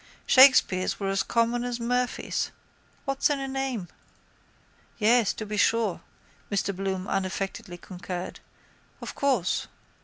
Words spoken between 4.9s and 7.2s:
—Yes, to be sure, Mr Bloom